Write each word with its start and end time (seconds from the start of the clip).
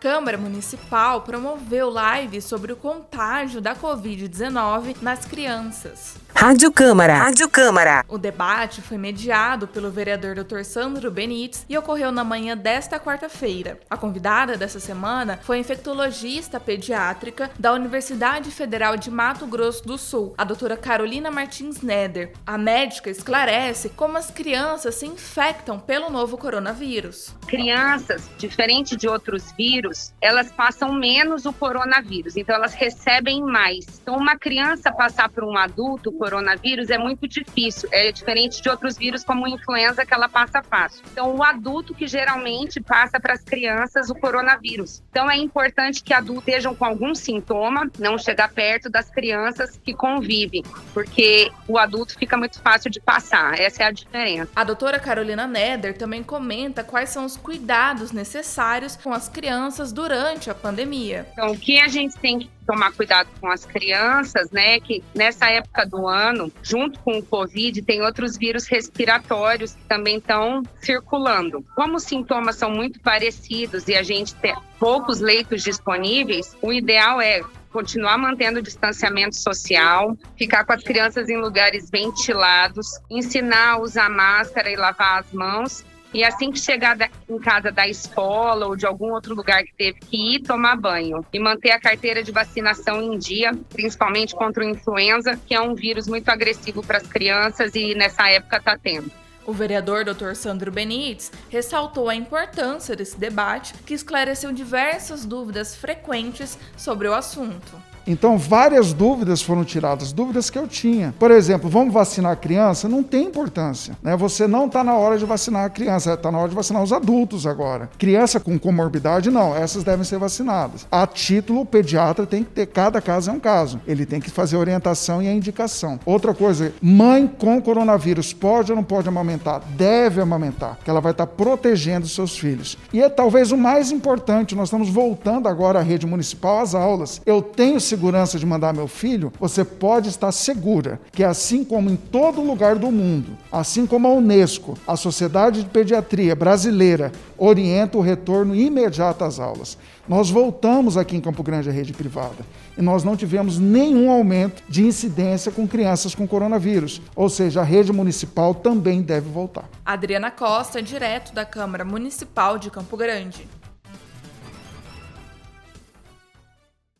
Câmara 0.00 0.38
Municipal 0.38 1.20
promoveu 1.20 1.90
live 1.90 2.40
sobre 2.40 2.72
o 2.72 2.76
contágio 2.76 3.60
da 3.60 3.76
Covid-19 3.76 4.96
nas 5.02 5.26
crianças. 5.26 6.16
Rádio 6.34 6.72
Câmara. 6.72 7.18
Rádio 7.18 7.48
Câmara. 7.50 8.02
O 8.08 8.16
debate 8.16 8.80
foi 8.80 8.96
mediado 8.96 9.68
pelo 9.68 9.90
vereador 9.90 10.34
Dr. 10.34 10.62
Sandro 10.64 11.10
Benites 11.10 11.66
e 11.68 11.76
ocorreu 11.76 12.10
na 12.10 12.24
manhã 12.24 12.56
desta 12.56 12.98
quarta-feira. 12.98 13.78
A 13.90 13.96
convidada 13.96 14.56
dessa 14.56 14.80
semana 14.80 15.38
foi 15.42 15.58
a 15.58 15.60
infectologista 15.60 16.58
pediátrica 16.58 17.50
da 17.58 17.74
Universidade 17.74 18.50
Federal 18.50 18.96
de 18.96 19.10
Mato 19.10 19.46
Grosso 19.46 19.86
do 19.86 19.98
Sul, 19.98 20.32
a 20.38 20.44
doutora 20.44 20.78
Carolina 20.78 21.30
Martins 21.30 21.82
Neder. 21.82 22.32
A 22.46 22.56
médica 22.56 23.10
esclarece 23.10 23.90
como 23.90 24.16
as 24.16 24.30
crianças 24.30 24.94
se 24.94 25.04
infectam 25.04 25.78
pelo 25.78 26.08
novo 26.08 26.38
coronavírus. 26.38 27.34
Crianças, 27.46 28.30
diferente 28.38 28.96
de 28.96 29.06
outros 29.06 29.52
vírus, 29.58 29.89
elas 30.20 30.50
passam 30.52 30.92
menos 30.92 31.46
o 31.46 31.52
coronavírus, 31.52 32.36
então 32.36 32.54
elas 32.54 32.74
recebem 32.74 33.42
mais. 33.42 34.00
Então, 34.02 34.16
uma 34.16 34.36
criança 34.36 34.92
passar 34.92 35.28
para 35.28 35.44
um 35.44 35.56
adulto 35.56 36.12
coronavírus 36.12 36.90
é 36.90 36.98
muito 36.98 37.26
difícil. 37.26 37.88
É 37.92 38.12
diferente 38.12 38.60
de 38.60 38.68
outros 38.68 38.96
vírus, 38.96 39.24
como 39.24 39.46
influenza, 39.46 40.04
que 40.04 40.12
ela 40.12 40.28
passa 40.28 40.62
fácil. 40.62 41.02
Então, 41.12 41.34
o 41.34 41.42
adulto 41.42 41.94
que 41.94 42.06
geralmente 42.06 42.80
passa 42.80 43.18
para 43.18 43.34
as 43.34 43.42
crianças 43.42 44.10
o 44.10 44.14
coronavírus. 44.14 45.02
Então, 45.10 45.30
é 45.30 45.36
importante 45.36 46.02
que 46.02 46.12
adultos 46.12 46.40
estejam 46.40 46.74
com 46.74 46.84
algum 46.84 47.14
sintoma, 47.14 47.90
não 47.98 48.18
chegar 48.18 48.50
perto 48.50 48.90
das 48.90 49.08
crianças 49.10 49.78
que 49.82 49.94
convivem, 49.94 50.62
porque 50.92 51.50
o 51.66 51.78
adulto 51.78 52.18
fica 52.18 52.36
muito 52.36 52.60
fácil 52.60 52.90
de 52.90 53.00
passar. 53.00 53.58
Essa 53.58 53.84
é 53.84 53.86
a 53.86 53.90
diferença. 53.90 54.50
A 54.54 54.64
doutora 54.64 54.98
Carolina 54.98 55.46
Neder 55.46 55.96
também 55.96 56.22
comenta 56.22 56.84
quais 56.84 57.10
são 57.10 57.24
os 57.24 57.36
cuidados 57.36 58.12
necessários 58.12 58.96
com 58.96 59.12
as 59.12 59.28
crianças 59.28 59.79
durante 59.88 60.50
a 60.50 60.54
pandemia. 60.54 61.26
Então, 61.32 61.52
o 61.52 61.58
que 61.58 61.80
a 61.80 61.88
gente 61.88 62.16
tem 62.18 62.40
que 62.40 62.50
tomar 62.66 62.92
cuidado 62.92 63.28
com 63.40 63.50
as 63.50 63.64
crianças, 63.64 64.50
né? 64.50 64.78
Que 64.78 65.02
nessa 65.14 65.48
época 65.50 65.84
do 65.86 66.06
ano, 66.06 66.52
junto 66.62 67.00
com 67.00 67.18
o 67.18 67.22
Covid, 67.22 67.82
tem 67.82 68.02
outros 68.02 68.36
vírus 68.36 68.66
respiratórios 68.66 69.72
que 69.72 69.82
também 69.84 70.18
estão 70.18 70.62
circulando. 70.80 71.64
Como 71.74 71.96
os 71.96 72.04
sintomas 72.04 72.56
são 72.56 72.70
muito 72.70 73.00
parecidos 73.00 73.88
e 73.88 73.94
a 73.94 74.02
gente 74.02 74.34
tem 74.36 74.54
poucos 74.78 75.20
leitos 75.20 75.62
disponíveis, 75.62 76.56
o 76.62 76.72
ideal 76.72 77.20
é 77.20 77.42
continuar 77.72 78.18
mantendo 78.18 78.58
o 78.58 78.62
distanciamento 78.62 79.36
social, 79.36 80.16
ficar 80.36 80.64
com 80.64 80.72
as 80.72 80.82
crianças 80.82 81.28
em 81.28 81.36
lugares 81.36 81.88
ventilados, 81.90 83.00
ensinar 83.08 83.74
a 83.74 83.80
usar 83.80 84.10
máscara 84.10 84.70
e 84.70 84.76
lavar 84.76 85.20
as 85.20 85.32
mãos 85.32 85.84
e 86.12 86.24
assim 86.24 86.50
que 86.50 86.58
chegar 86.58 86.96
em 87.28 87.38
casa 87.38 87.70
da 87.70 87.86
escola 87.86 88.66
ou 88.66 88.76
de 88.76 88.86
algum 88.86 89.12
outro 89.12 89.34
lugar 89.34 89.62
que 89.62 89.72
teve 89.74 90.00
que 90.00 90.36
ir 90.36 90.40
tomar 90.40 90.76
banho 90.76 91.24
e 91.32 91.38
manter 91.38 91.70
a 91.70 91.80
carteira 91.80 92.22
de 92.22 92.32
vacinação 92.32 93.00
em 93.02 93.18
dia, 93.18 93.52
principalmente 93.68 94.34
contra 94.34 94.64
o 94.64 94.68
influenza, 94.68 95.38
que 95.46 95.54
é 95.54 95.60
um 95.60 95.74
vírus 95.74 96.06
muito 96.06 96.28
agressivo 96.28 96.82
para 96.82 96.98
as 96.98 97.06
crianças 97.06 97.74
e 97.74 97.94
nessa 97.94 98.28
época 98.28 98.56
está 98.56 98.76
tendo. 98.76 99.10
O 99.46 99.52
vereador 99.52 100.04
Dr. 100.04 100.34
Sandro 100.34 100.70
Benites 100.70 101.32
ressaltou 101.48 102.08
a 102.08 102.14
importância 102.14 102.94
desse 102.94 103.18
debate, 103.18 103.74
que 103.86 103.94
esclareceu 103.94 104.52
diversas 104.52 105.24
dúvidas 105.24 105.74
frequentes 105.74 106.58
sobre 106.76 107.08
o 107.08 107.14
assunto. 107.14 107.90
Então, 108.06 108.38
várias 108.38 108.92
dúvidas 108.92 109.42
foram 109.42 109.64
tiradas, 109.64 110.12
dúvidas 110.12 110.50
que 110.50 110.58
eu 110.58 110.66
tinha. 110.66 111.14
Por 111.18 111.30
exemplo, 111.30 111.68
vamos 111.68 111.92
vacinar 111.92 112.32
a 112.32 112.36
criança? 112.36 112.88
Não 112.88 113.02
tem 113.02 113.26
importância. 113.26 113.96
Né? 114.02 114.16
Você 114.16 114.46
não 114.46 114.66
está 114.66 114.82
na 114.82 114.94
hora 114.94 115.18
de 115.18 115.24
vacinar 115.24 115.64
a 115.64 115.70
criança, 115.70 116.14
está 116.14 116.30
na 116.30 116.38
hora 116.38 116.48
de 116.48 116.54
vacinar 116.54 116.82
os 116.82 116.92
adultos 116.92 117.46
agora. 117.46 117.90
Criança 117.98 118.40
com 118.40 118.58
comorbidade, 118.58 119.30
não, 119.30 119.54
essas 119.54 119.84
devem 119.84 120.04
ser 120.04 120.18
vacinadas. 120.18 120.86
A 120.90 121.06
título, 121.06 121.62
o 121.62 121.66
pediatra 121.66 122.26
tem 122.26 122.42
que 122.42 122.50
ter, 122.50 122.66
cada 122.66 123.00
caso 123.00 123.30
é 123.30 123.32
um 123.32 123.40
caso. 123.40 123.80
Ele 123.86 124.06
tem 124.06 124.20
que 124.20 124.30
fazer 124.30 124.56
a 124.56 124.60
orientação 124.60 125.22
e 125.22 125.28
a 125.28 125.32
indicação. 125.32 125.98
Outra 126.04 126.34
coisa, 126.34 126.72
mãe 126.80 127.26
com 127.26 127.60
coronavírus 127.60 128.32
pode 128.32 128.72
ou 128.72 128.76
não 128.76 128.84
pode 128.84 129.08
amamentar? 129.08 129.62
Deve 129.76 130.20
amamentar, 130.20 130.78
que 130.84 130.90
ela 130.90 131.00
vai 131.00 131.12
estar 131.12 131.26
tá 131.26 131.32
protegendo 131.32 132.06
seus 132.06 132.38
filhos. 132.38 132.76
E 132.92 133.02
é 133.02 133.08
talvez 133.08 133.52
o 133.52 133.56
mais 133.56 133.90
importante, 133.90 134.54
nós 134.54 134.68
estamos 134.68 134.88
voltando 134.88 135.48
agora 135.48 135.78
à 135.78 135.82
rede 135.82 136.06
municipal 136.06 136.60
às 136.60 136.74
aulas. 136.74 137.20
Eu 137.24 137.42
tenho 137.42 137.80
segurança 137.90 138.38
de 138.38 138.46
mandar 138.46 138.72
meu 138.72 138.86
filho, 138.86 139.32
você 139.38 139.64
pode 139.64 140.08
estar 140.08 140.30
segura 140.30 141.00
que, 141.10 141.24
assim 141.24 141.64
como 141.64 141.90
em 141.90 141.96
todo 141.96 142.40
lugar 142.40 142.76
do 142.76 142.90
mundo, 142.90 143.36
assim 143.50 143.84
como 143.84 144.06
a 144.06 144.12
Unesco, 144.12 144.78
a 144.86 144.96
Sociedade 144.96 145.64
de 145.64 145.68
Pediatria 145.68 146.36
Brasileira 146.36 147.10
orienta 147.36 147.98
o 147.98 148.00
retorno 148.00 148.54
imediato 148.54 149.24
às 149.24 149.40
aulas. 149.40 149.76
Nós 150.08 150.30
voltamos 150.30 150.96
aqui 150.96 151.16
em 151.16 151.20
Campo 151.20 151.42
Grande 151.42 151.68
à 151.68 151.72
rede 151.72 151.92
privada 151.92 152.46
e 152.78 152.82
nós 152.82 153.02
não 153.02 153.16
tivemos 153.16 153.58
nenhum 153.58 154.08
aumento 154.08 154.62
de 154.68 154.84
incidência 154.84 155.50
com 155.50 155.66
crianças 155.66 156.14
com 156.14 156.28
coronavírus, 156.28 157.02
ou 157.16 157.28
seja, 157.28 157.60
a 157.60 157.64
rede 157.64 157.92
municipal 157.92 158.54
também 158.54 159.02
deve 159.02 159.28
voltar. 159.28 159.68
Adriana 159.84 160.30
Costa, 160.30 160.80
direto 160.80 161.34
da 161.34 161.44
Câmara 161.44 161.84
Municipal 161.84 162.56
de 162.56 162.70
Campo 162.70 162.96
Grande. 162.96 163.48